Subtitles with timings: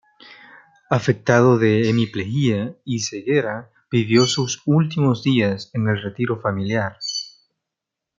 [0.89, 6.97] Afectado de hemiplejía y ceguera, vivió sus últimos días en el retiro familiar.